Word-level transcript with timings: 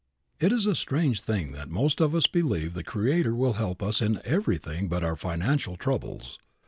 It 0.39 0.51
is 0.51 0.65
a 0.65 0.73
strange 0.73 1.21
thing 1.21 1.51
that 1.51 1.69
most 1.69 2.01
of 2.01 2.15
us 2.15 2.25
believe 2.25 2.73
the 2.73 2.83
Creator 2.83 3.35
will 3.35 3.53
help 3.53 3.83
us 3.83 4.01
in 4.01 4.19
everything 4.25 4.87
but 4.89 5.03
our 5.03 5.15
financial 5.15 5.77
troubles. 5.77 6.39